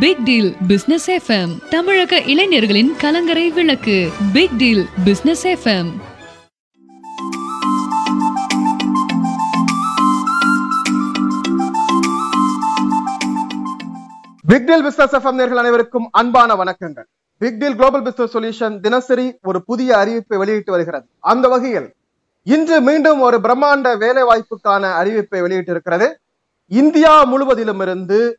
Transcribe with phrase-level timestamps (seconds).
[0.00, 4.10] Big deal business FM தமிழக இளைஞர்களின் கலங்கரை விளக்கு.
[4.32, 5.90] Big deal business FM
[14.42, 17.06] big deal business FM நேர்கள் அனைவருக்கும் அன்பான வணக்கங்கள்.
[17.38, 21.06] Big deal global business solution தினசரி ஒரு புதிய அறிவிப்பை வெளியிட்டு வருகிறது.
[21.18, 21.94] அந்த வகையில்
[22.42, 26.14] இன்று மீண்டும் ஒரு பிரம்மாண்ட வேலை வாய்ப்புக்கான அறிவிப்பை வெளியிட்டிருக்கிறது.
[26.66, 28.38] இந்தியா முழுவதிலும் இருந்து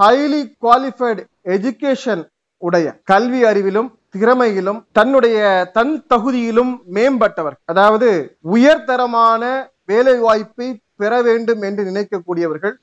[0.00, 1.22] ஹைலி குவாலிஃபைடு
[1.54, 2.22] எஜுகேஷன்
[2.62, 5.38] உடைய கல்வி அறிவிலும் திறமையிலும் தன்னுடைய
[5.76, 7.56] தன் தகுதியிலும் மேம்பட்டவர்.
[7.70, 8.08] அதாவது
[8.54, 9.42] உயர்தரமான
[9.90, 10.68] வேலை வாய்ப்பை
[11.00, 12.74] பெற வேண்டும் என்று நினைக்கக்கூடியவர்கள்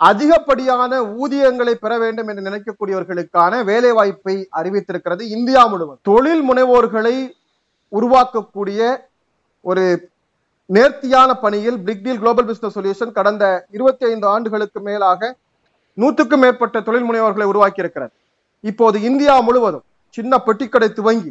[0.00, 6.02] அதிகப்படியான ஊதியங்களை பெற வேண்டும் என்று நினைக்கக்கூடியவர்களுக்கான வேலை வாய்ப்பை அறிவித்திருக்கிறது இந்தியா முழுவதும்.
[6.10, 7.16] தொழில் முனைவோர்களை
[7.92, 8.80] உருவாக்கக்கூடிய
[9.64, 9.84] ஒரு
[10.70, 13.44] நேர்த்தியான பணியில் பிக்டீல் குளோபல் பிசினஸ் சொல்யூஷன் கடந்த
[13.76, 15.36] இருபத்தி ஐந்து ஆண்டுகளுக்கு மேலாக
[15.98, 18.12] நூற்றுக்கும் மேற்பட்ட தொழில் முனைவோர்களை உருவாக்கி இருக்கிறார்
[18.64, 21.30] இப்போது இந்தியா முழுவதும் சின்ன பெட்டிக்கடை துவங்கி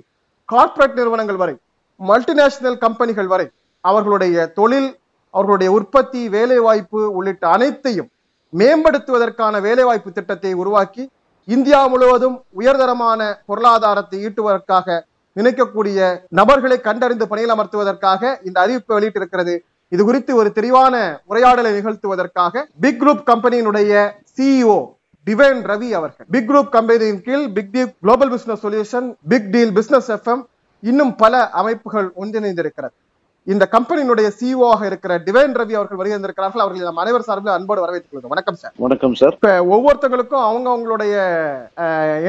[0.49, 1.55] கார்ப்பரேட் நிறுவனங்கள் வரை
[1.99, 3.47] மல்டிநேஷனல் கம்பெனிகள் வரை
[3.83, 4.89] அவர்களுடைய தொழில்
[5.33, 8.09] அவர்களுடைய உற்பத்தி வேலைவாய்ப்பு உள்ளிட்ட அனைத்தையும்
[8.53, 11.03] மேம்படுத்துவதற்கான வேலைவாய்ப்பு திட்டத்தை உருவாக்கி
[11.47, 14.97] இந்தியா முழுவதும் உயர்தரமான பொருளாதாரத்தை ஈட்டுவதற்காக
[15.35, 15.99] நினைக்கக்கூடிய
[16.31, 19.53] நபர்களை கண்டறிந்து பணியில் அமர்த்துவதற்காக இந்த அறிவிப்பை வெளியிட்டிருக்கிறது
[19.93, 20.95] இது குறித்து ஒரு தெளிவான
[21.25, 23.91] உரையாடலை நிகழ்த்துவதற்காக பிக் குரூப் கம்பெனியினுடைய
[24.37, 24.77] சிஇஓ
[25.27, 26.27] டிவைன் ரவி அவர்கள்.
[26.33, 30.43] பிக் குரூப் கம்பெனியின் கீழ் big deal global business solution big deal business FM
[30.89, 32.95] இன்னும் பல அமைப்புகள் ஒன்றிணைந்திருக்கிறது.
[33.43, 38.11] இந்த கம்பெனியினுடைய சிஇஓ ஆக இருக்கிற டிவைன் ரவி அவர்கள் வருகின்றிருக்கிறார்கள் அவர்கள் நம் அனைவர் சார்பில் அன்போடு வரவேற்றுக்
[38.11, 38.33] கொள்கிறோம்.
[38.35, 38.73] வணக்கம் சார்.
[38.85, 39.33] வணக்கம் சார்.
[39.37, 41.15] இப்ப ஒவ்வொருத்தங்களுக்கும் அவங்க அவங்களுடைய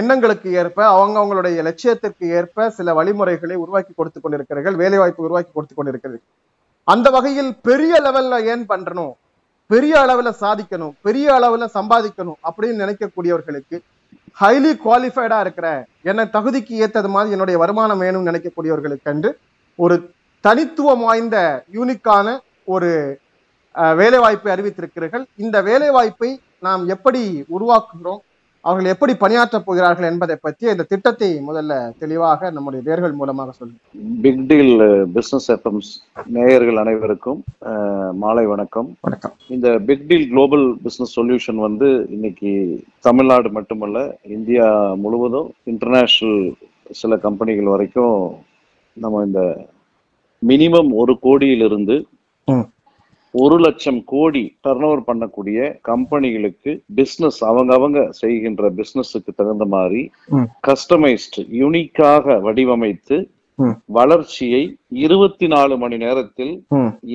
[0.01, 5.75] எண்ணங்களுக்கு ஏற்ப அவங்க அவங்களுடைய லட்சியத்திற்கு ஏற்ப சில வழிமுறைகளை உருவாக்கி கொடுத்து கொண்டிருக்கிறார்கள் வேலை வாய்ப்பு உருவாக்கி கொடுத்து
[5.75, 6.21] கொண்டிருக்கிறது
[6.91, 9.15] அந்த வகையில் பெரிய லெவல்ல ஏன் பண்றணும்
[9.71, 13.77] பெரிய அளவுல சாதிக்கணும் பெரிய அளவுல சம்பாதிக்கணும் அப்படின்னு நினைக்கக்கூடியவர்களுக்கு
[14.37, 15.67] ஹைலி குவாலிஃபைடா இருக்கிற
[16.03, 19.31] என்ன தகுதிக்கு ஏத்தது மாதிரி என்னுடைய வருமானம் வேணும்னு நினைக்கக்கூடியவர்களுக்கு என்று
[19.79, 19.97] ஒரு
[20.45, 21.37] தனித்துவம் வாய்ந்த
[21.75, 22.27] யூனிக்கான
[22.69, 22.91] ஒரு
[23.75, 23.95] அஹ்,
[24.53, 25.25] அறிவித்திருக்கிறீர்கள்.
[25.37, 28.21] இந்த வேலைவாய்ப்பை நாம் எப்படி உருவாக்குகிறோம்?
[28.65, 33.81] அவர்கள் எப்படி பணியாற்றப் போகிறார்கள் என்பதை பற்றி இந்த திட்டத்தை முதல்ல தெளிவாக நம்முடைய நேர்கள் மூலமாக சொல்லுங்க
[34.21, 34.75] பிக் டீல்
[35.13, 35.91] பிசினஸ் எஃப்எம்ஸ்
[36.29, 38.89] நேயர்கள் அனைவருக்கும் அஹ், மாலை வணக்கம்.
[39.01, 39.35] வணக்கம்.
[39.49, 42.53] இந்த big deal global business solution வந்து இன்னைக்கு
[43.01, 43.99] தமிழ்நாடு மட்டுமல்ல
[44.31, 44.67] இந்தியா
[44.97, 46.45] முழுவதும் இன்டர்நேஷனல்
[46.95, 48.17] சில கம்பெனிகள் வரைக்கும்
[48.97, 49.43] நம்ம இந்த
[50.43, 51.97] மினிமம் ஒரு கோடியிலிருந்து.
[53.35, 55.59] ஒரு லட்சம் கோடி டர்ன் ஓவர் பண்ணக்கூடிய
[55.89, 60.03] கம்பெனிகளுக்கு பிசினஸ் அவங்க அவங்க செய்கின்ற பிசினஸுக்கு தகுந்த மாதிரி.
[60.69, 63.19] கஸ்டமைஸ்டு யூனிக்காக வடிவமைத்து.
[63.99, 66.53] வளர்ச்சியை இருபத்தி நாலு மணி நேரத்தில்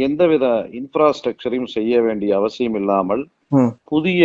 [0.07, 0.45] எந்தவித
[0.79, 3.23] இன்ஃப்ராஸ்ட்ரக்சரையும் செய்ய வேண்டிய அவசியம் இல்லாமல்
[3.83, 4.23] புதிய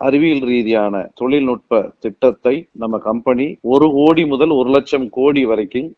[0.00, 5.90] அறிவியல் ரீதியான தொழில்நுட்ப திட்டத்தை நம்ம கம்பெனி ஒரு கோடி முதல் ஒரு லட்சம் கோடி வரைக்கும்.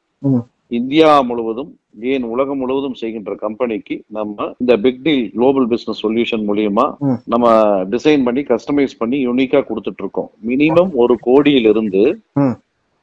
[0.78, 1.70] இந்தியா முழுவதும்
[2.12, 6.84] ஏன் உலகம் முழுவதும் செய்கின்ற கம்பெனிக்கு நம்ம இந்த big deal global business solution மூலியமா.
[7.32, 7.46] நம்ம
[7.94, 12.04] டிசைன் பண்ணி கஸ்டமைஸ் பண்ணி யூனிக்கா கொடுத்துட்டு இருக்கோம் மினிமம் ஒரு கோடியிலிருந்து.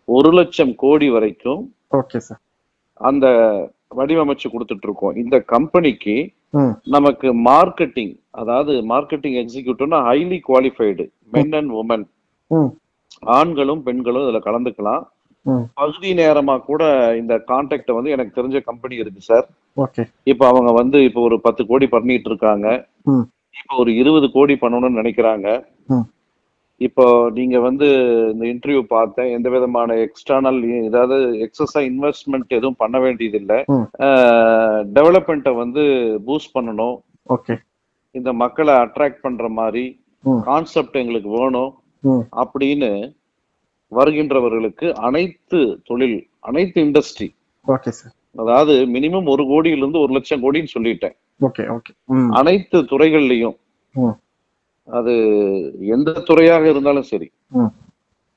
[0.07, 1.61] ஒரு லட்சம் கோடி வரைக்கும்
[3.09, 3.25] அந்த
[3.99, 6.17] வடிவமைச்சு கொடுத்துட்டு இருக்கோம் இந்த கம்பெனிக்கு
[6.95, 12.05] நமக்கு மார்க்கெட்டிங் அதாவது marketing எக்ஸிக்யூட்டிவ்னா highly qualified men and women
[13.37, 15.03] ஆண்களும் பெண்களும் இதுல கலந்துக்கலாம்.
[15.79, 16.83] பகுதி நேரமா கூட
[17.21, 19.45] இந்த கான்டாக்ட் வந்து எனக்கு தெரிஞ்ச கம்பெனி இருக்கு சார்
[20.23, 22.67] இப்ப அவங்க வந்து இப்ப ஒரு பத்து கோடி பண்ணிட்டு இருக்காங்க.
[23.59, 25.47] இப்ப ஒரு இருபது கோடி பண்ணணும்னு நினைக்கிறாங்க.
[26.87, 27.87] இப்போ நீங்க வந்து
[28.33, 31.15] இந்த இன்டர்வியூ பார்த்தேன் எந்த விதமான எக்ஸ்டர்னல் ஏதாவது
[31.45, 33.57] எக்ஸஸா இன்வெஸ்ட்மெண்ட் எதுவும் பண்ண வேண்டியது இல்லை.
[34.97, 35.83] டெவலப்மெண்ட்டை வந்து
[36.27, 36.95] பூஸ்ட் பண்ணணும்
[37.35, 37.55] ஓகே
[38.15, 39.85] இந்த மக்களை அட்ராக்ட் பண்ற மாதிரி.
[40.47, 41.71] கான்செப்ட் எங்களுக்கு வேணும்.
[42.43, 42.91] அப்படின்னு
[43.91, 47.27] வருகின்றவர்களுக்கு அனைத்து தொழில் அனைத்து இண்டஸ்ட்ரி
[47.67, 51.15] ஓகே சார் அதாவது மினிமம் ஒரு கோடியிலிருந்து ஒரு லட்சம் கோடின்னு சொல்லிட்டேன்.
[51.41, 51.91] ஓகே ஓகே
[52.29, 53.55] அனைத்து துறைகள்லையும்.
[54.87, 55.13] அது
[55.95, 57.27] எந்த துறையாக இருந்தாலும் சரி.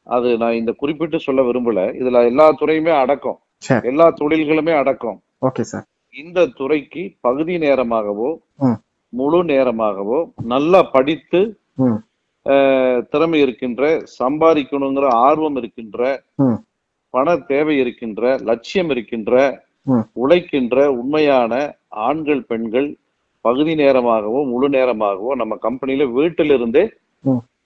[0.07, 1.81] அது நான் இந்த குறிப்பிட்டு சொல்ல விரும்பல.
[2.01, 3.39] இதுல எல்லா துறையுமே அடக்கம்.
[3.83, 5.19] எல்லா தொழில்களுமே அடக்கம்.
[5.47, 8.31] ஓகே சார் இந்த துறைக்கு பகுதி நேரமாகவோ.
[9.13, 10.19] முழு நேரமாகவோ
[10.53, 11.41] நல்லா படித்து
[13.13, 13.83] திறமை இருக்கின்ற
[14.21, 16.01] சம்பாதிக்கணுங்கிற ஆர்வம் இருக்கின்ற.
[17.15, 19.33] பண தேவை இருக்கின்ற லட்சியம் இருக்கின்ற.
[20.23, 21.53] உழைக்கின்ற உண்மையான
[22.09, 22.89] ஆண்கள் பெண்கள்
[23.45, 26.85] பகுதி நேரமாகவோ முழு நேரமாகவோ நம்ம கம்பெனில வீட்டிலிருந்தே.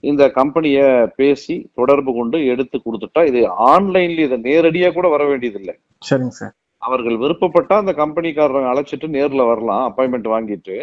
[0.09, 0.79] இந்த கம்பெனிய
[1.19, 3.39] பேசி தொடர்பு கொண்டு எடுத்து கொடுத்துட்டா இது
[3.73, 5.75] ஆன்லைன்ல இதை நேரடியா கூட வர வேண்டியதில்லை
[6.07, 10.75] சரிங்க சார் அவர்கள் விருப்பப்பட்டா அந்த கம்பெனிக்காரங்க அழைச்சிட்டு நேர்ல வரலாம் அப்பாயின்மெண்ட் வாங்கிட்டு.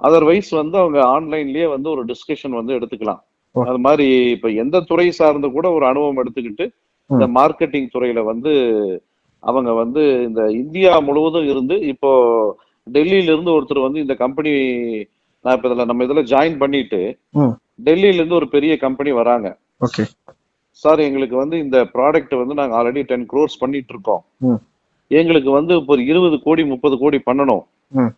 [0.00, 3.20] அதர்வைஸ் வந்து அவங்க ஆன்லைன்லயே வந்து ஒரு டிஸ்கஷன் வந்து எடுத்துக்கலாம்.
[3.54, 4.06] அது மாதிரி
[4.36, 6.64] இப்ப எந்த துறை சார்ந்து கூட ஒரு அனுபவம் எடுத்துக்கிட்டு
[7.10, 8.52] இந்த மார்க்கெட்டிங் துறையில வந்து
[9.42, 12.10] அவங்க வந்து இந்த இந்தியா முழுவதும் இருந்து இப்போ
[12.86, 14.52] டெல்லியில இருந்து ஒருத்தர் வந்து இந்த கம்பெனி
[15.44, 17.00] நான் இப்ப இதுல நம்ம இதுல ஜாயின் பண்ணிட்டு.
[17.86, 19.48] டெல்லியில இருந்து ஒரு பெரிய கம்பெனி வராங்க
[20.82, 24.22] சார் எங்களுக்கு வந்து இந்த ப்ராடக்ட் வந்து நாங்க ஆல்ரெடி டென் க்ரோர்ஸ் பண்ணிட்டு இருக்கோம்.
[25.10, 27.62] எங்களுக்கு வந்து இப்போ ஒரு இருபது கோடி முப்பது கோடி பண்ணணும்.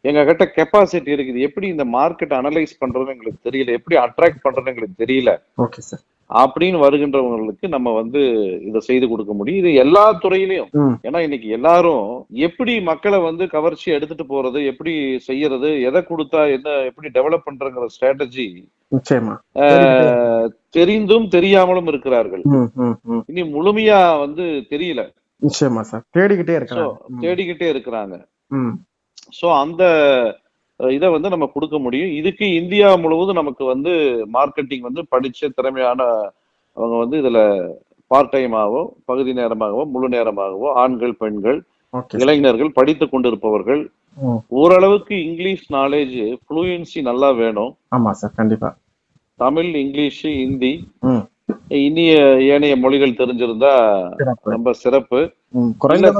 [0.09, 1.47] எங்க கிட்ட கெப்பாசிட்டி இருக்குது.
[1.49, 3.79] எப்படி இந்த மார்க்கெட் அனலைஸ் பண்றதுன்னு எங்களுக்கு தெரியல.
[3.79, 5.33] எப்படி அட்ராக்ட் பண்றதுன்னு எங்களுக்கு தெரியல.
[5.65, 8.21] ஓகே சார் அப்படின்னு வருகின்றவங்களுக்கு நம்ம வந்து
[8.69, 9.61] இதை செய்து கொடுக்க முடியும்.
[9.63, 10.71] இது எல்லா துறையிலையும்.
[11.07, 12.09] ஏன்னா இன்னைக்கு எல்லாரும்
[12.47, 14.95] எப்படி மக்களை வந்து கவர்ச்சி எடுத்துட்டு போறது எப்படி
[15.29, 18.47] செய்யறது எதை கொடுத்தா என்ன எப்படி டெவலப் பண்றங்கிற ஸ்ட்ராட்டஜி
[20.79, 22.43] தெரிந்தும் தெரியாமலும் இருக்கிறார்கள்.
[23.31, 25.05] இனி முழுமையா வந்து தெரியல.
[25.43, 28.15] நிச்சயமா சார் தேடிக்கிட்டே சோ இருக்கலாம் தேடிக்கிட்டே இருக்கிறாங்க.
[29.33, 29.83] சோ அந்த
[30.81, 32.11] இதை வந்து நம்ம கொடுக்க முடியும்.
[32.21, 33.93] இதுக்கு இந்தியா முழுவதும் நமக்கு வந்து
[34.37, 36.01] மார்க்கெட்டிங் வந்து படிச்ச திறமையான
[36.77, 37.41] அவங்க வந்து இதுல
[38.11, 38.81] பார்ட் டைமாவோ
[39.11, 41.59] பகுதி நேரமாகவோ முழு நேரமாகவோ ஆண்கள் பெண்கள்
[42.23, 43.83] இளைஞர்கள் படித்துக் கொண்டிருப்பவர்கள்
[44.61, 47.73] ஓரளவுக்கு இங்கிலீஷ் நாலேஜ் ஃப்ளூயன்சி நல்லா வேணும்.
[47.97, 48.71] ஆமா சார் கண்டிப்பா.
[49.41, 50.73] தமிழ் இங்கிலீஷ் ஹிந்தி
[51.81, 52.13] இனிய
[52.53, 53.73] ஏனைய மொழிகள் தெரிஞ்சிருந்தா
[54.55, 55.21] ரொம்ப சிறப்பு.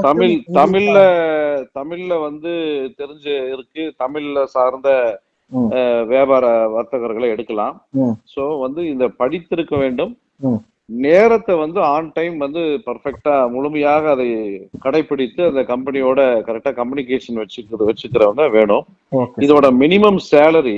[0.05, 0.97] தமிழ் தமிழ்ல
[1.75, 2.51] தமிழ்ல வந்து
[2.97, 3.83] தெரிஞ்சு இருக்கு.
[4.03, 4.89] தமிழ்ல சார்ந்த
[6.07, 7.75] வியாபார வர்த்தகர்களை எடுக்கலாம்.
[8.35, 10.13] சோ வந்து இந்த படித்திருக்க வேண்டும்.
[10.89, 14.27] நேரத்தை வந்து ஆன் டைம் வந்து பர்ஃபெக்டா முழுமையாக அதை
[14.83, 18.85] கடைபிடித்து அந்த கம்பெனியோட கரெக்டா கம்யூனிகேஷன் வச்சுக்கிறது வச்சுக்கிறவங்க வேணும்.
[19.45, 20.77] இதோட மினிமம் சேலரி.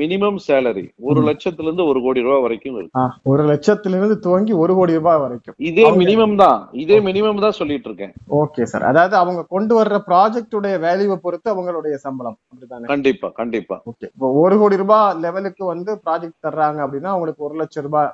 [0.00, 1.20] மினிமம் சேலரி ஒரு.
[1.28, 3.04] லட்சத்துல இருந்து ஒரு கோடி ரூபாய் வரைக்கும் இருக்கு.
[3.32, 5.56] ஒரு லட்சத்திலிருந்து துவங்கி ஒரு கோடி ரூபாய் வரைக்கும்.
[5.70, 6.60] இதே மினிமம் தான்.
[6.84, 8.14] இதே மினிமம் தான் சொல்லிட்டு இருக்கேன்.
[8.42, 12.38] ஓகே சார் அதாவது அவங்க கொண்டு வர்ற ப்ராஜெக்ட் உடைய வேல்யூவை பொறுத்து அவங்களுடைய சம்பளம்.
[12.92, 13.78] கண்டிப்பா கண்டிப்பா.
[13.92, 14.08] ஓகே
[14.44, 18.12] ஒரு கோடி ரூபாய் லெவலுக்கு வந்து ப்ராஜெக்ட் தர்றாங்க அப்படின்னா அவங்களுக்கு ஒரு லட்சம் ரூபாய்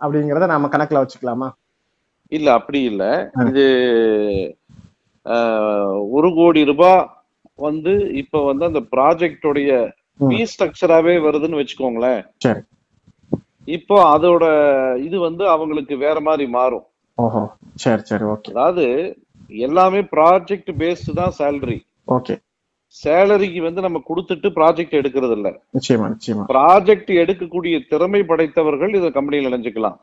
[0.00, 1.48] அப்படிங்கறத நாம கணக்குல வச்சுக்கலாமா?
[2.32, 3.04] இல்ல அப்படி இல்ல.
[3.48, 3.64] இது
[6.16, 7.00] ஒரு கோடி ரூபாய்
[7.58, 9.70] வந்து இப்ப வந்து அந்த ப்ராஜெக்டோடைய.
[10.20, 12.20] ஃபீ ஸ்ட்ரக்சராவே வருதுன்னு வச்சுக்கோங்களேன்.
[12.44, 12.62] சரி.
[13.68, 14.44] இப்போ அதோட
[15.06, 16.86] இது வந்து அவங்களுக்கு வேற மாதிரி மாறும்.
[17.84, 18.24] சரி சரி.
[18.34, 18.50] ஓகே.
[18.52, 18.86] அதாவது
[19.66, 21.78] எல்லாமே ப்ராஜெக்ட் பேஸ்டு தான் சேலரி
[22.16, 22.34] ஓகே.
[22.94, 26.44] சேலரிக்கு வந்து நம்ம கொடுத்துட்டு ப்ராஜெக்ட் எடுக்கிறது இல்ல நிச்சயமா நிச்சயமா.
[26.52, 29.96] ப்ராஜெக்ட் எடுக்கக்கூடிய திறமை படைத்தவர்கள் இதை கம்பெனியில் இணைஞ்சுக்கலாம்.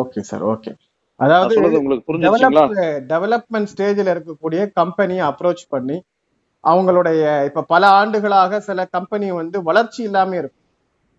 [0.00, 0.72] Okay sir okay.
[1.20, 2.64] அதாவது உங்களுக்கு புரிஞ்சுச்சுங்களா?
[3.12, 5.98] டெவலப்மெண்ட் ஸ்டேஜில் இருக்கக்கூடிய கம்பெனியை அப்ரோச் பண்ணி
[6.64, 10.60] அவங்களுடைய இப்ப பல ஆண்டுகளாக சில கம்பெனி வந்து வளர்ச்சி இல்லாம இருக்கும்.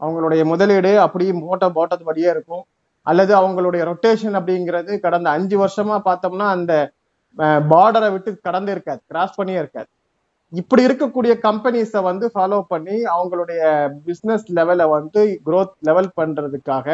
[0.01, 2.63] அவங்களுடைய முதலீடு அப்படியே போட்ட போட்டதுபடியே இருக்கும்.
[3.07, 6.73] அல்லது அவங்களுடைய ரொட்டேஷன் அப்படிங்கிறது கடந்த அஞ்சு வருஷமா பார்த்தோம்னா அந்த
[7.71, 9.89] பார்டரை விட்டு கடந்து இருக்காது கிராஸ் பண்ணியே இருக்காது.
[10.53, 13.61] இப்படி இருக்கக்கூடிய கம்பெனிஸை வந்து ஃபாலோ பண்ணி அவங்களுடைய
[14.05, 16.87] பிசினஸ் லெவலை வந்து growth லெவல் பண்றதுக்காக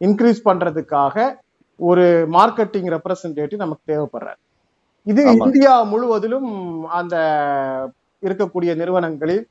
[0.00, 1.16] இன்க்ரீஸ் பண்றதுக்காக
[1.80, 2.04] ஒரு
[2.34, 4.40] மார்க்கெட்டிங் ரெப்ரசன்டேட்டிவ் நமக்கு தேவைப்படுறாரு
[5.06, 5.22] இது.
[5.40, 6.50] இந்தியா முழுவதிலும்
[6.98, 7.14] அந்த
[8.22, 9.42] இருக்கக்கூடிய நிறுவனங்களில்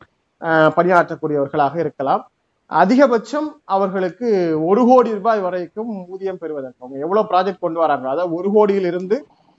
[0.78, 2.24] பணியாற்றக்கூடியவர்களாக இருக்கலாம்
[2.72, 4.28] அதிகபட்சம் அவர்களுக்கு
[4.70, 9.18] ஒரு கோடி ரூபாய் வரைக்கும் ஊதியம் பெறுவதற்கு அவங்க எவ்வளவு ப்ராஜெக்ட் கொண்டு வராங்க அதாவது ஒரு கோடியில் இருந்து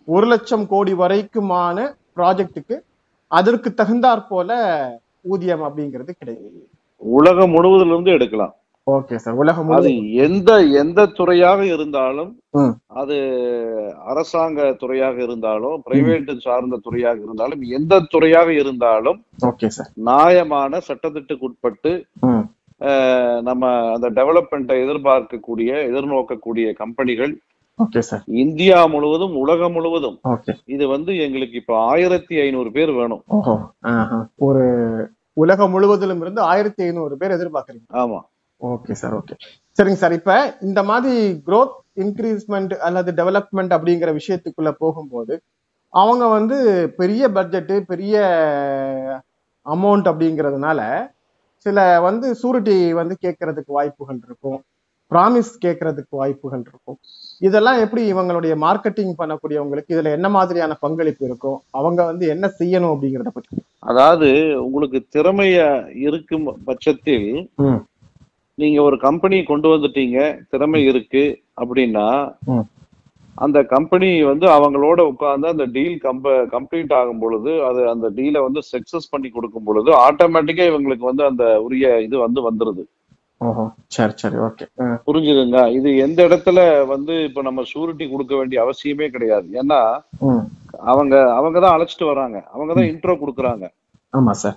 [0.08, 1.76] ஒரு லட்சம் கோடி வரைக்குமான
[2.17, 2.76] ப்ராஜெக்ட்டுக்கு
[3.35, 4.51] அதற்கு தகுந்தாற் போல
[5.27, 6.59] ஊதியம் அப்படிங்கிறது கிடையாது.
[7.03, 8.55] உலகம் முழுவதுல இருந்து எடுக்கலாம்.
[8.87, 9.91] ஓகே சார் உலகம் அது.
[10.25, 10.51] எந்த
[10.81, 12.31] எந்த துறையாக இருந்தாலும்.
[12.95, 13.17] அது
[14.05, 21.93] அரசாங்க துறையாக இருந்தாலும் பிரைவேட் சார்ந்த துறையாக இருந்தாலும் எந்த துறையாக இருந்தாலும் ஓகே சார் நியாயமான சட்டத்திட்டுக்கு உட்பட்டு
[22.29, 22.44] ம்.
[22.81, 27.35] அஹ், நம்ம அந்த டெவலப்மெண்ட்டை எதிர்பார்க்கக்கூடிய எதிர்நோக்கக்கூடிய கம்பெனிகள்
[28.27, 30.17] இந்தியா முழுவதும் உலகம் முழுவதும்
[30.65, 33.23] இது வந்து எங்களுக்கு இப்ப ஆயிரத்தி ஐநூறு பேர் வேணும்.
[33.27, 34.19] ஓஹோ ஆஹா.
[34.37, 34.65] ஒரு
[35.33, 37.87] உலகம் முழுவதிலும் இருந்து ஆயிரத்தி ஐநூறு பேர் எதிர்பார்க்கறீங்க.
[37.93, 38.21] ஆமா.
[38.61, 39.35] ஓகே சார் ஓகே
[39.79, 41.15] சரிங்க சார் இப்ப இந்த மாதிரி
[41.47, 45.35] growth இன்க்ரீஸ்மெண்ட் அல்லது டெவலப்மெண்ட் அப்படிங்கிற விஷயத்துக்குள்ள போகும்போது
[45.93, 46.57] அவங்க வந்து
[46.97, 48.15] பெரிய பட்ஜெட்டு பெரிய
[49.67, 50.81] அமௌண்ட் அப்படிங்கிறதுனால
[51.67, 54.59] சில வந்து சூரிட்டி வந்து கேட்கறதுக்கு வாய்ப்புகள் இருக்கும்.
[55.11, 56.99] ப்ராமிஸ் கேட்கறதுக்கு வாய்ப்புகள் இருக்கும்
[57.41, 63.32] இதெல்லாம் எப்படி இவங்களுடைய மார்க்கெட்டிங் பண்ணக்கூடியவங்களுக்கு இதுல என்ன மாதிரியான பங்களிப்பு இருக்கும் அவங்க வந்து என்ன செய்யணும் அப்படிங்கிறத
[63.34, 63.56] பத்தி
[63.91, 64.29] அதாவது
[64.67, 65.56] உங்களுக்கு திறமைய
[66.06, 67.29] இருக்கும் பட்சத்தில்.
[68.58, 70.19] நீங்க ஒரு கம்பெனி கொண்டு வந்துட்டீங்க
[70.53, 71.25] திறமை இருக்கு
[71.61, 72.06] அப்படின்னா.
[73.37, 78.61] அந்த கம்பெனி வந்து அவங்களோட உட்கார்ந்து அந்த டீல் கம்ப கம்ப்ளீட் ஆகும் பொழுது அது அந்த டீலை வந்து
[78.73, 82.84] சக்சஸ் பண்ணி கொடுக்கும் பொழுது ஆட்டோமேட்டிக்கா இவங்களுக்கு வந்து அந்த உரிய இது வந்து வந்துருது
[83.44, 84.65] ஓஹோ சரி சரி ஓகே
[85.06, 86.58] புரிஞ்சுதுங்க இது எந்த இடத்துல
[86.93, 89.48] வந்து இப்ப நம்ம ஷூரிட்டி கொடுக்க வேண்டிய அவசியமே கிடையாது.
[89.60, 89.81] ஏன்னா
[90.93, 92.39] அவங்க அவங்க தான் அழைச்சிட்டு வராங்க.
[92.55, 93.65] அவங்க தான் இன்ட்ரோ கொடுக்குறாங்க.
[94.13, 94.56] ஆமா சார்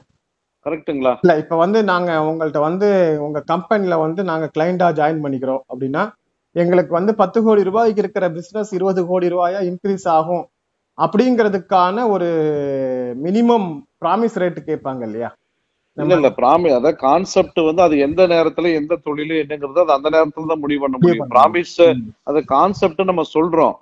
[0.65, 1.13] கரெக்ட்டுங்களா?
[1.23, 2.87] இல்ல இப்ப வந்து நாங்க உங்கள்ட்ட வந்து
[3.25, 6.03] உங்க கம்பெனில வந்து நாங்க கிளைண்டா ஜாயின் பண்ணிக்கிறோம் அப்படின்னா
[6.55, 10.45] எங்களுக்கு வந்து பத்து கோடி ரூபாய்க்கு இருக்கிற பிசினஸ் இருபது கோடி ரூபாயா இன்க்ரீஸ் ஆகும்
[10.97, 12.29] அப்படிங்கிறதுக்கான ஒரு
[13.25, 13.67] மினிமம்
[14.01, 15.29] ப்ராமிஸ் ரேட் கேட்பாங்க இல்லையா?
[15.97, 20.49] இல்ல இல்ல பிராமி அதான் கான்செப்ட் வந்து அது எந்த நேரத்துல எந்த தொழில் என்னங்கிறது அது அந்த நேரத்துல
[20.51, 21.29] தான் முடிவு பண்ண முடியும்.
[21.33, 21.75] ப்ராமிஸ்.
[22.29, 23.75] அது கான்செப்ட் நம்ம சொல்றோம்.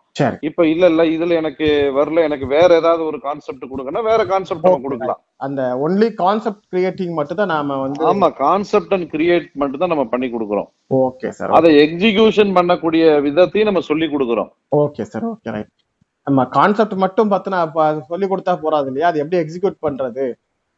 [0.48, 1.68] இப்ப இல்ல இல்ல இதுல எனக்கு
[1.98, 4.84] வரல எனக்கு வேற ஏதாவது ஒரு கான்செப்ட் கொடுங்கன்னா வேற கான்செப்ட் நம்ம.
[4.86, 5.20] கொடுக்கலாம்.
[5.40, 10.06] அந்த ஒன்லி கான்செப்ட் கிரியேட்டிங் மட்டும் தான் நாம வந்து ஆமா கான்செப்ட் அண்ட் கிரியேட் மட்டும் தான் நம்ம
[10.14, 10.70] பண்ணி கொடுக்குறோம்.
[11.02, 14.52] ஓகே சார் அதை எக்ஸிகியூஷன் பண்ணக்கூடிய விதத்தையும் நம்ம சொல்லி கொடுக்குறோம்.
[14.84, 15.74] ஓகே சார் ஓகே ரைட்
[16.28, 17.34] நம்ம கான்செப்ட் மட்டும்
[17.66, 19.08] அப்ப அது சொல்லி கொடுத்தா போறாது இல்லையா?
[19.12, 20.26] அது எப்படி எக்ஸிக்யூட் பண்றது?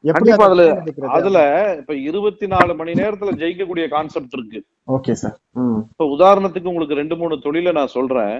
[0.04, 0.64] கண்டிப்பா அதுல?
[1.12, 1.38] அதுல
[1.80, 5.36] இப்ப இருபத்தி நாலு மணி நேரத்துல ஜெயிக்கக்கூடிய கான்செப்ட் இருக்கு ஓகே சார்
[5.86, 8.36] இப்ப உதாரணத்துக்கு உங்களுக்கு ரெண்டு மூணு தொழில நான் சொல்றேன்.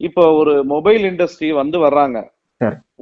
[0.00, 2.18] இப்போ ஒரு மொபைல் இண்டஸ்ட்ரி வந்து வர்றாங்க.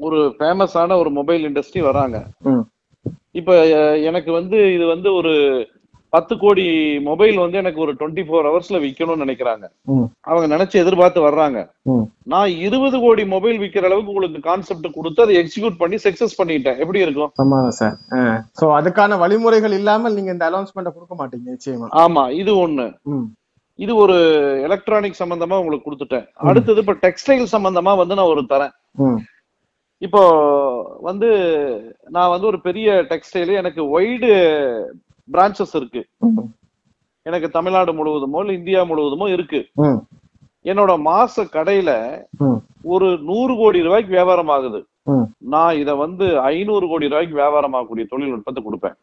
[0.01, 2.17] ஒரு ஃபேமஸான ஒரு மொபைல் இண்டஸ்ட்ரி வர்றாங்க
[2.47, 2.65] ம்.
[3.35, 3.53] இப்ப
[4.09, 5.33] எனக்கு வந்து இது வந்து ஒரு
[6.15, 6.65] பத்து கோடி
[7.09, 9.65] மொபைல் வந்து எனக்கு ஒரு டுவெண்ட்டி ஃபோர் ஹவர்ஸ்ல விற்கணும்னு நினைக்கிறாங்க.
[10.31, 11.59] அவங்க நினைச்சு எதிர்பார்த்து வர்றாங்க.
[12.33, 16.81] நான் இருபது கோடி மொபைல் விற்கிற அளவுக்கு உங்களுக்கு கான்செப்ட் கொடுத்து அதை எக்ஸிக்யூட் பண்ணி சக்சஸ் பண்ணிட்டேன்.
[16.85, 17.33] எப்படி இருக்கும்?
[17.45, 17.97] ஆமாம் சார்.
[18.61, 21.89] சோ அதுக்கான வழிமுறைகள் இல்லாமல் நீங்க இந்த அனௌன்ஸ்மெண்ட்டை கொடுக்க மாட்டீங்க நிச்சயமா.
[22.05, 22.87] ஆமா இது ஒண்ணு.
[23.79, 24.17] இது ஒரு
[24.69, 26.27] எலக்ட்ரானிக் சம்பந்தமா உங்களுக்கு கொடுத்துட்டேன்.
[26.49, 28.75] அடுத்தது இப்ப டெக்ஸ்டைல் சம்பந்தமா வந்து நான் ஒரு தரேன்.
[30.07, 30.23] இப்போ
[31.09, 31.29] வந்து
[32.15, 34.31] நான் வந்து ஒரு பெரிய டெக்ஸ்டைல் எனக்கு ஒய்டு
[35.33, 36.07] பிரான்ச்சஸ் இருக்கு.
[37.23, 39.69] எனக்கு தமிழ்நாடு முழுவதுமோ இல்ல இந்தியா முழுவதுமோ இருக்கு.
[40.65, 42.21] என்னோட மாச கடையில
[42.83, 44.87] ஒரு நூறு கோடி ரூபாய்க்கு வியாபாரம் ஆகுது.
[45.39, 48.95] நான் இத வந்து ஐநூறு கோடி ரூபாய்க்கு வியாபாரம் ஆகக்கூடிய தொழில்நுட்பத்தை கொடுப்பேன்.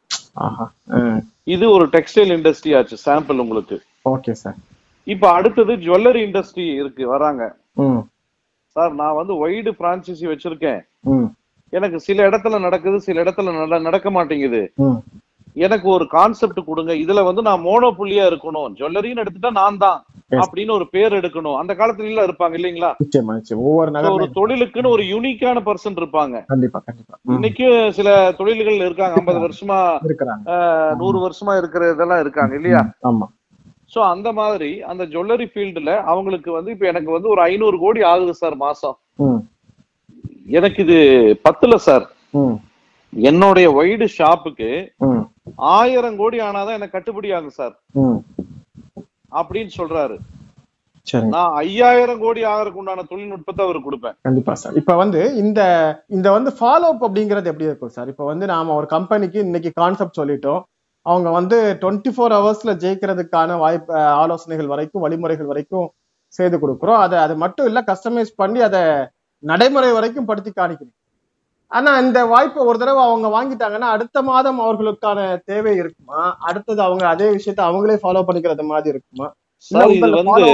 [1.43, 3.81] இது ஒரு டெக்ஸ்டைல் இண்டஸ்ட்ரி ஆச்சு சாம்பிள் உங்களுக்கு.
[4.09, 4.55] Okay sir.
[5.03, 7.55] இப்ப அடுத்தது ஜுவல்லரி இண்டஸ்ட்ரி இருக்கு வராங்க.
[8.65, 10.81] சார் நான் வந்து ஒய்டு பிரான்சைசி வச்சிருக்கேன்.
[11.69, 14.71] எனக்கு சில இடத்துல நடக்குது சில இடத்துல நட- நடக்க மாட்டேங்குது.
[15.59, 16.93] எனக்கு ஒரு கான்செப்ட் கொடுங்க.
[16.93, 18.67] இதுல வந்து நான் மோனோபுள்ளியா இருக்கணும்.
[18.79, 19.99] ஜுவல்லரின்னு எடுத்துட்டா நான் தான்.
[20.31, 21.55] அப்படின்னு ஒரு பேர் எடுக்கணும்.
[21.55, 22.91] அந்த காலத்துல எல்லாம் இருப்பாங்க இல்லைங்களா?
[24.03, 26.45] ஒவ்வொரு ஒரு தொழிலுக்குன்னு ஒரு யூனிக்கான பர்சன் இருப்பாங்க.
[26.45, 27.19] கண்டிப்பா கண்டிப்பா.
[27.23, 27.33] ம்.
[27.35, 29.15] இன்னைக்கும் சில தொழில்கள் இருக்காங்க.
[29.15, 29.79] ஐம்பது வருஷமா
[30.97, 32.83] நூறு வருஷமா இருக்கிற இதெல்லாம் இருக்காங்க இல்லையா?
[33.07, 33.27] ஆமா.
[33.95, 38.33] சோ அந்த மாதிரி அந்த ஜுவல்லரி ஃபீல்டுல அவங்களுக்கு வந்து இப்ப எனக்கு வந்து ஒரு ஐநூறு கோடி ஆகுது
[38.33, 38.97] சார் மாசம்.
[40.49, 40.97] எனக்கு இது
[41.49, 42.05] பத்துல சார்.
[43.13, 44.69] என்னுடைய ஒய்டு ஷாப்புக்கு
[45.75, 47.75] ஆயிரம் கோடி ஆனாதான் எனக்கு கட்டுப்படி ஆகும் சார்
[49.39, 50.17] அப்படின்னு சொல்றாரு.
[51.33, 54.15] நான் ஐயாயிரம் கோடி ஆகிறதுக்கு உண்டான தொழில்நுட்பத்தை அவர் கொடுப்பேன்.
[54.27, 55.61] கண்டிப்பா சார் இப்ப வந்து இந்த
[56.15, 60.19] இந்த வந்து ஃபாலோ அப் அப்படிங்கிறது எப்படி இருக்கும் சார் இப்ப வந்து நாம ஒரு கம்பெனிக்கு இன்னைக்கு கான்செப்ட்
[60.21, 60.61] சொல்லிட்டோம்.
[61.05, 65.87] அவங்க வந்து டுவெண்ட்டி ஃபோர் ஹவர்ஸ்ல ஜெயிக்கிறதுக்கான வாய்ப்பு ஆலோசனைகள் வரைக்கும் வழிமுறைகள் வரைக்கும்
[66.33, 67.01] செய்து கொடுக்குறோம்.
[67.05, 68.81] அதை அது மட்டும் இல்ல கஸ்டமைஸ் பண்ணி அதை
[69.43, 70.95] நடைமுறை வரைக்கும் படுத்தி காணிக்கணும்
[71.71, 76.21] ஆனா இந்த வாய்ப்பை ஒரு தடவை அவங்க வாங்கிட்டாங்கன்னா அடுத்த மாதம் அவர்களுக்கான தேவை இருக்குமா?
[76.39, 79.27] அடுத்தது அவங்க அதே விஷயத்தை அவங்களே ஃபாலோ பண்ணிக்கிறது மாதிரி இருக்குமா?
[79.95, 80.51] இது வந்து?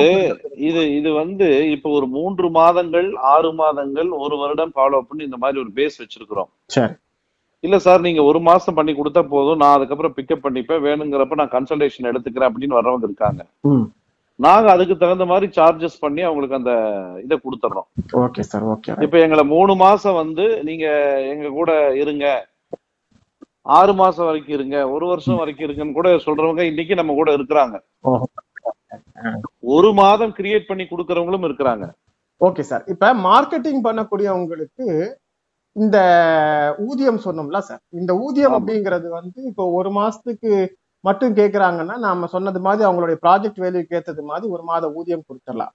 [0.68, 5.60] இது இது வந்து இப்ப ஒரு மூன்று மாதங்கள் ஆறு மாதங்கள் ஒரு வருடம் ஃபாலோ பண்ணி இந்த மாதிரி
[5.60, 6.50] ஒரு பேஸ் வச்சிருக்கிறோம்.
[6.70, 6.94] சரி.
[7.64, 9.60] இல்ல சார் நீங்க ஒரு மாசம் பண்ணி கொடுத்தா போதும்.
[9.62, 10.84] நான் அதுக்கப்புறம் பிக்கப் பண்ணிப்பேன்.
[10.88, 13.42] வேணுங்கிறப்ப நான் கன்சல்டேஷன் எடுத்துக்கிறேன் அப்படின்னு வர்றவங்க இருக்காங்க.
[14.40, 16.74] நாங்க அதுக்கு தகுந்த மாதிரி சார்ஜஸ் பண்ணி அவங்களுக்கு அந்த
[17.26, 17.88] இதை கொடுத்துட்றோம்
[18.24, 20.86] ஓகே சார் ஓகே இப்ப எங்களை மூணு மாசம் வந்து நீங்க
[21.34, 21.72] எங்க கூட
[22.04, 22.26] இருங்க.
[23.78, 24.78] ஆறு மாசம் வரைக்கும் இருங்க.
[24.96, 27.76] ஒரு வருஷம் வரைக்கும் இருங்கன்னு கூட சொல்றவங்க இன்னைக்கு நம்ம கூட இருக்கிறாங்க.
[28.10, 28.26] ஓஹோ
[29.76, 31.86] ஒரு மாதம் கிரியேட் பண்ணி கொடுக்கறவங்களும் இருக்கிறாங்க.
[32.42, 34.88] ஓகே சார் இப்ப மார்க்கெட்டிங் பண்ணக்கூடியவங்களுக்கு
[35.76, 35.98] இந்த
[36.88, 38.56] ஊதியம் சொன்னோம்ல சார் இந்த ஊதியம்.
[38.58, 40.52] அப்படிங்கிறது வந்து இப்போ ஒரு மாசத்துக்கு
[41.08, 45.74] மட்டும் கேக்குறாங்கன்னா நாம சொன்னது மாதிரி அவங்களுடைய ப்ராஜெக்ட் வேல்யூக்கு ஏத்தது மாதிரி ஒரு மாத ஊதியம் கொடுத்துடலாம்.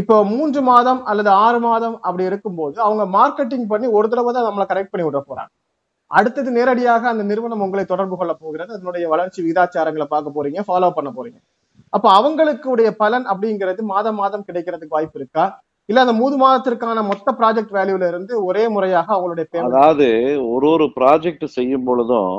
[0.00, 4.66] இப்போ மூன்று மாதம் அல்லது ஆறு மாதம் அப்படி இருக்கும்போது அவங்க மார்க்கெட்டிங் பண்ணி ஒரு தடவை தான் நம்மளை
[4.70, 5.52] கரெக்ட் பண்ணி விட போறாங்க.
[6.10, 11.10] அடுத்தது நேரடியாக அந்த நிறுவனம் உங்களை தொடர்பு கொள்ள போகிறது அதனுடைய வளர்ச்சி விகிதாச்சாரங்களை பார்க்க போறீங்க ஃபாலோ பண்ண
[11.18, 11.38] போறீங்க.
[11.96, 15.44] அப்ப அவங்களுக்கு உடைய பலன் அப்படிங்கிறது மாதம் மாதம் கிடைக்கிறதுக்கு வாய்ப்பு இருக்கா?
[15.88, 20.08] இல்ல அந்த மூணு மாதத்திற்கான மொத்த ப்ராஜெக்ட் வேல்யூல இருந்து ஒரே முறையாக அவங்களுடைய அதாவது
[20.52, 22.36] ஒரு ஒரு ப்ராஜெக்ட் செய்யும் பொழுதும்.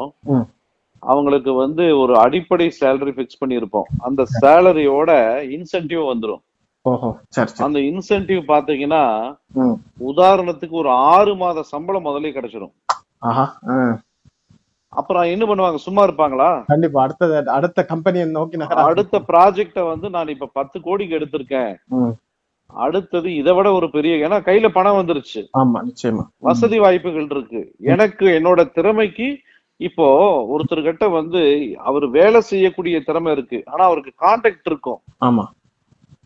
[1.06, 3.88] அவங்களுக்கு வந்து ஒரு அடிப்படை சேலரி ஃபிக்ஸ் பண்ணியிருப்போம்.
[3.98, 5.12] அந்த சேலரியோட
[5.50, 6.04] இன்சென்டிவ்
[7.30, 9.04] சரி அந்த இன்சென்டிவ் பாத்தீங்கன்னா.
[10.10, 12.32] உதாரணத்துக்கு ஒரு ஆறு மாத சம்பளம் முதலே
[13.70, 13.76] ஆ.
[14.94, 15.76] அப்புறம் என்ன பண்ணுவாங்க?
[15.76, 16.50] சும்மா இருப்பாங்களா?
[16.68, 21.74] கண்டிப்பா அடுத்த அடுத்த கம்பெனியை நோக்கி அடுத்த ப்ராஜெக்ட வந்து நான் இப்ப பத்து கோடிக்கு எடுத்திருக்கேன்.
[22.74, 25.42] அடுத்தது இதை விட ஒரு பெரிய ஏன்னா கையில பணம் வந்துருச்சு.
[25.58, 26.24] ஆமா நிச்சயமா.
[26.40, 27.76] வசதி வாய்ப்புகள் இருக்கு.
[27.80, 29.28] எனக்கு என்னோட திறமைக்கு
[29.78, 30.06] இப்போ
[30.52, 33.64] ஒருத்தர்கிட்ட வந்து அவர் வேலை செய்யக்கூடிய திறமை இருக்கு.
[33.66, 35.02] ஆனா அவருக்கு கான்டாக்ட் இருக்கும்.
[35.26, 35.44] ஆமா.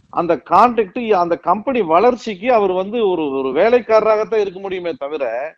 [0.10, 5.56] அந்த கான்டாக்ட் அந்த கம்பெனி வளர்ச்சிக்கு அவர் வந்து ஒரு ஒரு வேலைக்காரராகத்தான் இருக்க முடியுமே தவிர.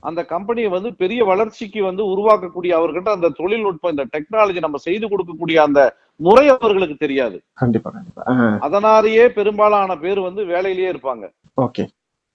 [0.00, 5.58] அந்த கம்பெனியை வந்து பெரிய வளர்ச்சிக்கு வந்து உருவாக்கக்கூடிய அவர்கிட்ட அந்த தொழில்நுட்பம் இந்த டெக்னாலஜி நம்ம செய்து கொடுக்கக்கூடிய
[5.58, 7.42] அந்த முறை அவர்களுக்கு தெரியாது.
[7.54, 8.22] கண்டிப்பா கண்டிப்பா.
[8.60, 11.30] அதனாலேயே பெரும்பாலான பேர் வந்து வேலையிலேயே இருப்பாங்க.
[11.60, 11.86] ஓகே.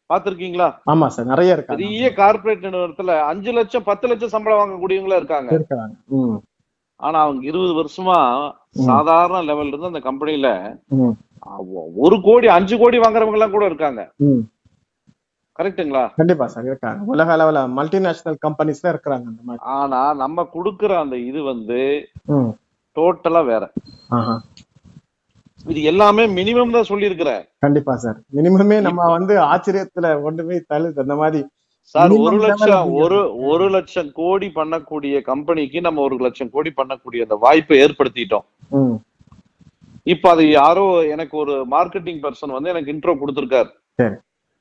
[0.10, 0.68] பாத்திருக்கீங்களா?
[0.92, 1.80] ஆமா சார் நிறைய இருக்காங்க.
[1.80, 5.50] பெரிய கார்ப்பரேட் நிறுவனத்துல அஞ்சு லட்சம் பத்து லட்சம் சம்பளம் வாங்கக்கூடியவங்களா இருக்காங்க.
[7.00, 8.18] ஆனா அவங்க இருபது வருஷமா
[8.88, 10.50] சாதாரண லெவல்ல இருந்து அந்த கம்பெனில
[12.04, 14.02] ஒரு கோடி அஞ்சு கோடி வாங்குறவங்க எல்லாம் கூட இருக்காங்க.
[14.28, 14.44] ம்.
[15.60, 16.04] கரெக்ட்டுங்களா?
[16.20, 17.02] கண்டிப்பா சார் இருக்காங்க.
[17.12, 21.80] உலக அளவுல மல்டிநேஷனல் கம்பெனிஸ்ல இருக்கிறாங்க ஆனா நம்ம கொடுக்கிற அந்த இது வந்து
[22.96, 23.64] டோட்டலா வேற.
[25.72, 30.08] இது எல்லாமே மினிமம் தான் சொல்லியிருக்கிறேன் கண்டிப்பா சார் மினிமமே நம்ம வந்து ஆச்சரியத்துல
[30.50, 30.98] போய் தள்ளுது.
[31.04, 31.42] அந்த மாதிரி
[31.96, 32.92] சார் ஒரு லட்சம்.
[33.04, 33.20] ஒரு
[33.52, 38.46] ஒரு லட்சம் கோடி பண்ணக்கூடிய கம்பெனிக்கு நம்ம ஒரு லட்சம் கோடி பண்ணக்கூடிய அந்த வாய்ப்பை ஏற்படுத்திட்டோம்.
[40.14, 43.70] இப்ப அது யாரோ எனக்கு ஒரு மார்க்கெட்டிங் பர்சன் வந்து எனக்கு இன்ட்ரோ கொடுத்திருக்காரு.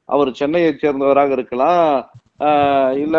[0.08, 1.86] அவர் சென்னையை சேர்ந்தவராக இருக்கலாம்
[3.04, 3.16] இல்ல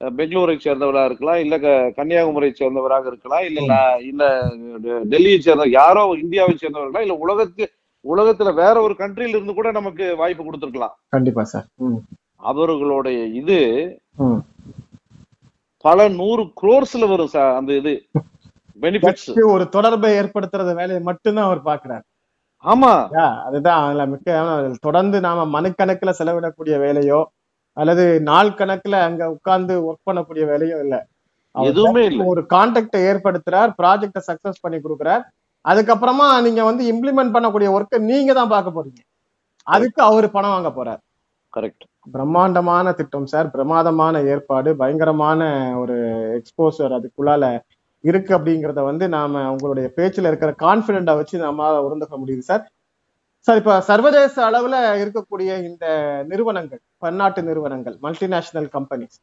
[0.00, 1.56] பெங்களூரை சேர்ந்தவராக இருக்கலாம் இல்ல
[1.96, 3.60] கன்னியாகுமரியை சேர்ந்தவராக இருக்கலாம் இல்ல
[4.04, 4.24] இல்ல
[5.12, 7.64] டெல்லியை சேர்ந்த யாரோ இந்தியாவை சேர்ந்தவர்களா இல்ல உலகத்து
[8.04, 10.92] உலகத்துல வேற ஒரு கண்ட்ரில இருந்து கூட நமக்கு வாய்ப்பு கொடுத்திருக்கலாம்.
[11.08, 11.66] கண்டிப்பா சார்.
[12.42, 13.56] அவர்களுடைய இது
[15.84, 17.94] பல நூறு குரோர்ஸ்ல வரும் சார் அந்த இது.
[18.80, 22.04] பெனிஃபிட்ஸ் ஒரு தொடர்பை ஏற்படுத்துறது வேலையை மட்டும்தான் அவர் பாக்குறாரு
[22.64, 22.92] ஆமா.
[23.46, 24.30] அதுதான் மிக்க
[24.86, 27.20] தொடர்ந்து நாம மணிக்கணக்குல செலவிடக்கூடிய வேலையோ
[27.76, 30.96] அல்லது நாள் கணக்குல அங்க உட்கார்ந்து ஒர்க் பண்ணக்கூடிய வேலையோ இல்ல.
[31.54, 32.22] எதுவுமே இல்ல.
[32.32, 35.24] ஒரு கான்டாக்டை ஏற்படுத்துறார் ப்ராஜெக்ட சக்சஸ் பண்ணி கொடுக்குறார்.
[35.64, 39.00] அதுக்கப்புறமா நீங்க வந்து இம்ப்ளிமெண்ட் பண்ணக்கூடிய ஒர்க்கை நீங்க தான் பார்க்க போறீங்க.
[39.66, 41.00] அதுக்கு அவர் பணம் வாங்க போறார்.
[41.54, 41.84] கரெக்ட்
[42.14, 43.48] பிரம்மாண்டமான திட்டம் சார்.
[43.54, 45.40] பிரமாதமான ஏற்பாடு பயங்கரமான
[45.82, 45.96] ஒரு
[46.38, 47.44] எக்ஸ்போசர் அதுக்குள்ளால
[48.04, 52.64] இருக்கு அப்படிங்கறத வந்து நாம உங்களுடைய பேச்சுல இருக்கிற கான்பிடென்டா வச்சு நம்மளால உருந்துக்க முடியுது சார்.
[53.46, 55.86] சார் இப்ப சர்வதேச அளவுல இருக்கக்கூடிய இந்த
[56.30, 59.18] நிறுவனங்கள் பன்னாட்டு நிறுவனங்கள் மல்டிநேஷனல் கம்பெனிஸ்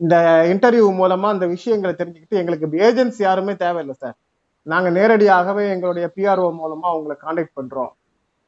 [0.00, 0.16] இந்த
[0.48, 4.16] இன்டர்வியூ மூலமா இந்த விஷயங்களை தெரிஞ்சுக்கிட்டு எங்களுக்கு ஏஜென்ட்ஸ் யாருமே தேவையில்லை சார்
[4.62, 7.92] நாங்க நேரடியாகவே எங்களுடைய பிஆர்ஓ மூலமா உங்களை காண்டாக்ட் பண்றோம்.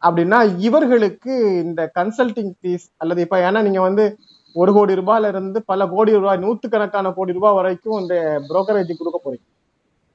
[0.02, 4.18] அப்படின்னா இவர்களுக்கு இந்த கன்சல்டிங் ஃபீஸ் அல்லது இப்ப ஏன்னா நீங்க வந்து
[4.52, 8.14] ஒரு கோடி ரூபாயில இருந்து பல கோடி ரூபாய் நூத்துக்கணக்கான கோடி ரூபாய் வரைக்கும் இந்த
[8.48, 9.44] புரோக்கரேஜ் கொடுக்க போறீங்க.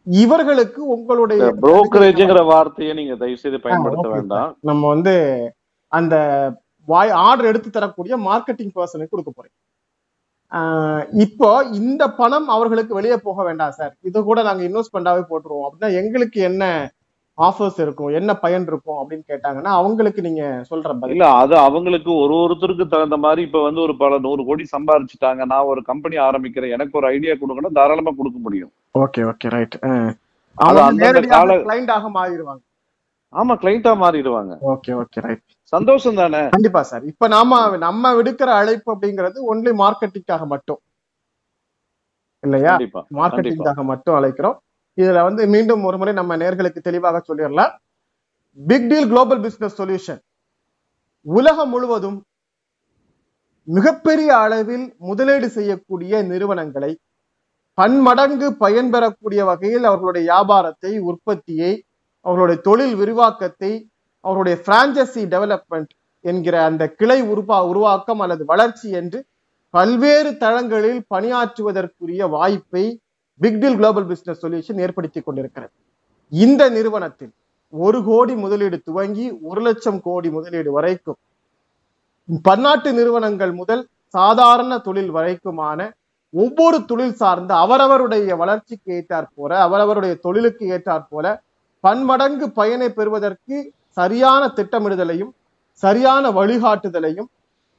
[0.08, 4.58] இவர்களுக்கு உங்களுடைய புரோக்கரேஜ்ங்கிற வார்த்தையை நீங்க தயவு செய்து பயன்படுத்த வேண்டாம்.
[4.62, 5.16] நம்ம வந்து
[5.88, 6.16] அந்த
[6.92, 9.50] வாய் ஆர்டர் எடுத்து தரக்கூடிய மார்க்கெட்டிங் பர்சனுக்கு கொடுக்க
[10.52, 11.50] ஆஹ் இப்போ
[11.80, 15.66] இந்த பணம் அவர்களுக்கு வெளியே போக வேண்டாம் சார் இது கூட நாங்க இன்வெஸ்ட்மெண்டாவே போட்டுருவோம்.
[15.68, 16.64] அப்படின்னா எங்களுக்கு என்ன
[17.38, 22.86] ஆஃபர்ஸ் இருக்கும் என்ன பயன் இருக்கும் அப்படின்னு கேட்டாங்கன்னா அவங்களுக்கு நீங்க சொல்ற இல்ல அது அவங்களுக்கு ஒரு ஒருத்தருக்கு
[22.94, 25.42] தகுந்த மாதிரி இப்ப வந்து ஒரு பல நூறு கோடி சம்பாரிச்சுட்டாங்க.
[25.52, 26.74] நான் ஒரு கம்பெனி ஆரம்பிக்கிறேன்.
[26.78, 28.72] எனக்கு ஒரு ஐடியா கொடுக்கணும் தாராளமா கொடுக்க முடியும்.
[29.04, 29.78] ஓகே ஓகே ரைட்
[30.58, 32.62] அவங்க நேரடியாக கிளைண்டாக மாறிடுவாங்க.
[33.34, 34.54] ஆமா கிளைண்டா மாறிடுவாங்க.
[34.74, 37.04] ஓகே ஓகே ரைட் சந்தோஷம் தானே கண்டிப்பா சார்.
[37.12, 40.80] இப்ப நாம நம்ம விடுக்கிற அழைப்பு அப்படிங்கிறது ஒன்லி மார்க்கெட்டிங்காக மட்டும்.
[42.44, 42.74] இல்லையா?
[43.20, 44.58] மார்க்கெட்டிங்காக மட்டும் அழைக்கிறோம்.
[44.98, 47.74] இதுல வந்து மீண்டும் ஒரு முறை நம்ம நேர்களுக்கு தெளிவாக சொல்லிடலாம்.
[48.60, 50.22] Big deal global business solution
[51.26, 52.18] உலகம் முழுவதும்
[53.68, 56.92] மிகப்பெரிய அளவில் முதலீடு செய்யக்கூடிய நிறுவனங்களை
[57.78, 61.72] பன்மடங்கு பயன்பெறக்கூடிய வகையில் அவர்களுடைய வியாபாரத்தை உற்பத்தியை
[62.26, 63.72] அவர்களுடைய தொழில் விரிவாக்கத்தை
[64.26, 65.92] அவருடைய பிரான்சசி டெவலப்மெண்ட்
[66.26, 69.20] என்கிற அந்த கிளை உருவா உருவாக்கம் அல்லது வளர்ச்சி என்று
[69.74, 72.86] பல்வேறு தளங்களில் பணியாற்றுவதற்குரிய வாய்ப்பை
[73.42, 75.74] பிக்டில் குளோபல் பிசினஸ் சொல்யூஷன் ஏற்படுத்தி கொண்டிருக்கிறது.
[76.32, 77.32] இந்த நிறுவனத்தில்
[77.74, 81.20] ஒரு கோடி முதலீடு துவங்கி ஒரு லட்சம் கோடி முதலீடு வரைக்கும்
[82.44, 83.84] பன்னாட்டு நிறுவனங்கள் முதல்
[84.16, 85.80] சாதாரண தொழில் வரைக்குமான
[86.34, 91.26] ஒவ்வொரு தொழில் சார்ந்த அவரவருடைய வளர்ச்சிக்கு ஏற்றாற் போல அவரவருடைய தொழிலுக்கு ஏற்றாற் போல
[91.84, 93.58] பன்மடங்கு பயனை பெறுவதற்கு
[94.00, 95.32] சரியான திட்டமிடுதலையும்
[95.84, 97.30] சரியான வழிகாட்டுதலையும்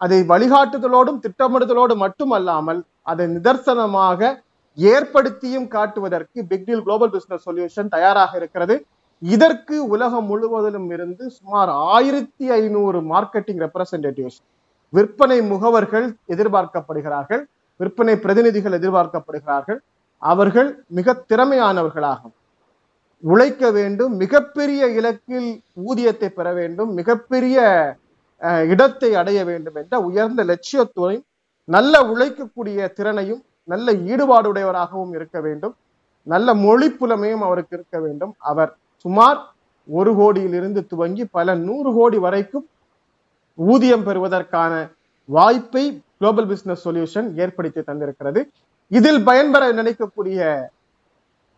[0.00, 4.30] அதை வழிகாட்டுதலோடும் திட்டமிடுதலோடு மட்டுமல்லாமல் அதை நிதர்சனமாக
[4.78, 8.74] ஏற்படுத்தியும் காட்டுவதற்கு பிக்டில் குளோபல் பிசினஸ் சொல்யூஷன் தயாராக இருக்கிறது.
[9.22, 14.40] இதற்கு உலகம் முழுவதிலும் இருந்து சுமார் ஆயிரத்தி ஐநூறு மார்க்கெட்டிங் ரெப்ரசன்டேட்டிவ்ஸ்
[14.96, 17.42] விற்பனை முகவர்கள் எதிர்பார்க்கப்படுகிறார்கள்
[17.80, 19.80] விற்பனை பிரதிநிதிகள் எதிர்பார்க்கப்படுகிறார்கள்.
[20.22, 22.34] அவர்கள் மிக திறமையானவர்களாகும்.
[23.24, 25.48] உழைக்க வேண்டும் மிகப்பெரிய இலக்கில்
[25.85, 27.59] ஊதியத்தை பெற வேண்டும் மிகப்பெரிய
[28.40, 31.22] அஹ், இடத்தை அடைய வேண்டும் என்ற உயர்ந்த லட்சியத்துடன்
[31.68, 35.74] நல்ல உழைக்கக்கூடிய திறனையும் நல்ல ஈடுபாடுடையவராகவும் இருக்க வேண்டும்.
[36.26, 38.33] நல்ல மொழி புலமையும் அவருக்கு இருக்க வேண்டும்.
[38.42, 38.70] அவர்
[39.04, 39.38] சுமார்
[39.88, 42.66] ஒரு கோடியிலிருந்து துவங்கி பல நூறு கோடி வரைக்கும்
[43.59, 44.72] ஊதியம் பெறுவதற்கான
[45.28, 45.85] வாய்ப்பை
[46.16, 48.40] குளோபல் பிசினஸ் சொல்யூஷன் ஏற்படுத்தி தந்திருக்கிறது.
[48.90, 50.40] இதில் பயன்பெற நினைக்கக்கூடிய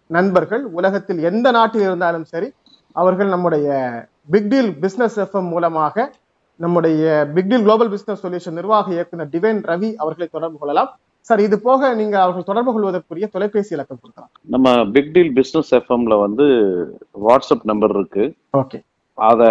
[0.06, 2.52] நண்பர்கள் உலகத்தில் எந்த நாட்டில் இருந்தாலும் சரி
[2.92, 3.68] அவர்கள் நம்முடைய
[4.30, 6.12] பிக் டீல் பிசினஸ் எஃப்எம் மூலமாக
[6.56, 10.98] நம்முடைய big deal global business solution நிர்வாக இயக்குனர் டிவைன் ரவி அவர்களை தொடர்பு கொள்ளலாம்.
[11.20, 14.30] சார் இது போக நீங்க அவர்கள் தொடர்பு கொள்வதற்குரிய தொலைபேசி இலக்கம் கொடுக்கலாம்.
[14.42, 16.46] நம்ம பிக் டீல் பிசினஸ் எஃப்எம்ல வந்து
[17.28, 18.34] வாட்ஸ்அப் நம்பர் இருக்கு.
[18.56, 18.80] ஓகே.
[19.14, 19.42] அத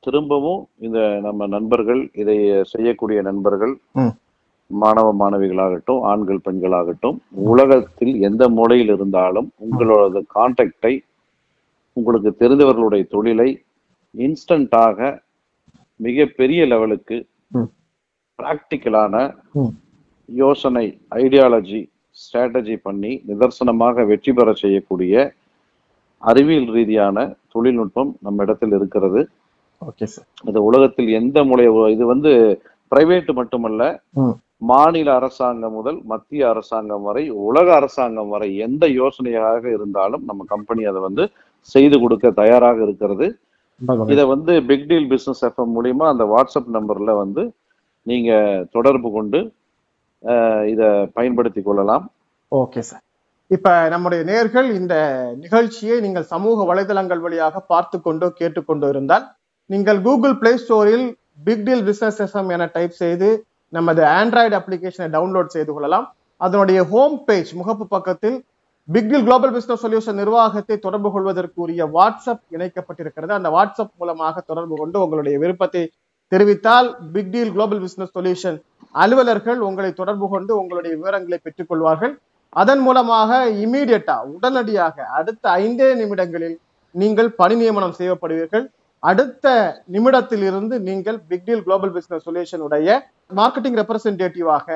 [0.00, 3.78] திரும்பவும் இந்த நம்ம நண்பர்கள் இதை செய்யக்கூடிய நண்பர்கள்.
[4.70, 7.18] மாணவ மாணவிகளாகட்டும் ஆண்கள் பெண்களாகட்டும்
[7.52, 10.92] உலகத்தில் எந்த மூலையில் இருந்தாலும் உங்களோட கான்டாக்டை
[11.96, 13.48] உங்களுக்கு தெரிந்தவர்களுடைய தொழிலை
[14.14, 14.98] இன்ஸ்டன்டாக
[16.00, 17.16] மிக பெரிய லெவலுக்கு.
[18.38, 19.14] பிராக்டிக்கலான.
[20.28, 20.84] யோசனை
[21.22, 21.80] ஐடியாலஜி
[22.16, 25.14] ஸ்ட்ராட்டஜி பண்ணி நிதர்சனமாக வெற்றி பெற செய்யக்கூடிய
[26.22, 27.16] அறிவியல் ரீதியான
[27.54, 29.20] தொழில்நுட்பம் நம்ம இடத்தில் இருக்கிறது
[29.82, 31.64] ஓகே சார் இது உலகத்தில் எந்த மூலை
[31.96, 32.32] இது வந்து
[32.92, 33.82] பிரைவேட் மட்டுமல்ல.
[34.62, 41.00] மாநில அரசாங்கம் முதல் மத்திய அரசாங்கம் வரை உலக அரசாங்கம் வரை எந்த யோசனையாக இருந்தாலும் நம்ம கம்பெனி அதை
[41.08, 41.24] வந்து
[41.68, 43.26] செய்து கொடுக்க தயாராக இருக்கிறது.
[44.12, 47.42] இதை வந்து பிக் டீல் பிசினஸ் எஃப்எம் மூலியமா அந்த வாட்ஸ்அப் நம்பர்ல வந்து
[48.06, 48.30] நீங்க
[48.76, 49.40] தொடர்பு கொண்டு
[50.72, 52.04] இதை பயன்படுத்தி கொள்ளலாம்.
[52.52, 53.04] Okay sir.
[53.50, 54.94] இப்ப நம்முடைய நேர்கள் இந்த
[55.44, 59.26] நிகழ்ச்சியை நீங்கள் சமூக வலைதளங்கள் வழியாக பார்த்து கொண்டோ கேட்டுக்கொண்டோ இருந்தால்
[59.70, 61.06] நீங்கள் கூகுள் பிளே ஸ்டோரில்
[61.46, 63.28] பிக் டீல் பிசினஸ் எஃப்எம் என டைப் செய்து
[63.68, 66.06] நமது ஆண்ட்ராய்டு அப்ளிகேஷனை டவுன்லோட் செய்து கொள்ளலாம்.
[66.36, 68.44] அதனுடைய ஹோம் பேஜ் முகப்பு பக்கத்தில்
[68.88, 73.32] பிக் குளோபல் பிசினஸ் சொல்யூஷன் நிர்வாகத்தை தொடர்பு கொள்வதற்குரிய வாட்ஸ்அப் இணைக்கப்பட்டிருக்கிறது.
[73.38, 75.82] அந்த வாட்ஸ்அப் மூலமாக தொடர்பு கொண்டு உங்களுடைய விருப்பத்தை
[76.32, 78.58] தெரிவித்தால் big deal global business solution
[78.94, 82.14] அலுவலர்கள் உங்களை தொடர்பு கொண்டு உங்களுடைய விவரங்களை பெற்றுக்கொள்வார்கள்.
[82.48, 86.58] அதன் மூலமாக இமீடியட்டா உடனடியாக அடுத்த ஐந்தே நிமிடங்களில்
[86.90, 88.64] நீங்கள் பணி நியமனம் செய்யப்படுவீர்கள்.
[89.00, 89.46] அடுத்த
[89.86, 94.66] நிமிடத்தில் இருந்து நீங்கள் big deal global business solution உடைய மார்க்கெட்டிங் ரெப்ரசன்டேட்டிவாக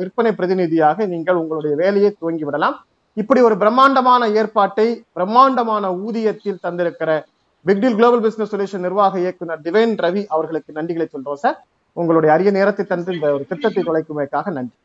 [0.00, 2.76] விற்பனை பிரதிநிதியாக நீங்கள் உங்களுடைய வேலையை துவங்கி விடலாம்
[3.14, 7.22] இப்படி ஒரு பிரம்மாண்டமான ஏற்பாட்டை பிரம்மாண்டமான ஊதியத்தில் தந்திருக்கிற
[7.66, 11.56] big deal global business solution நிர்வாக இயக்குனர் டிவைன் ரவி அவர்களுக்கு நன்றிகளை சொல்றோம் சார்.
[11.92, 14.76] உங்களுடைய அரிய நேரத்தை தந்து இந்த ஒரு திட்டத்தை தொலைக்குமைக்காக நன்றி.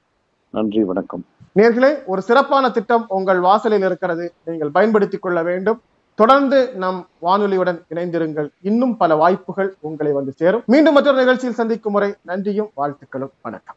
[0.49, 1.25] நன்றி வணக்கம்.
[1.59, 4.33] நேர்களே ஒரு சிறப்பான திட்டம் உங்கள் வாசலில் இருக்கிறது.
[4.45, 5.81] நீங்கள் பயன்படுத்திக் கொள்ள வேண்டும்.
[6.15, 8.49] தொடர்ந்து நம் வானொலியுடன் இணைந்திருங்கள்.
[8.61, 10.63] இன்னும் பல வாய்ப்புகள் உங்களை வந்து சேரும்.
[10.65, 13.31] மீண்டும் மற்றொரு நிகழ்ச்சியில் சந்திக்கும் முறை நன்றியும் வாழ்த்துக்களும்.
[13.41, 13.75] வணக்கம்.